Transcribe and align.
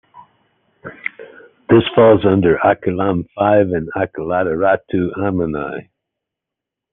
This 1.69 1.83
falls 1.95 2.25
under 2.25 2.57
Akilam 2.65 3.27
five 3.37 3.67
in 3.69 3.87
Akilattirattu 3.95 5.15
Ammanai. 5.15 5.89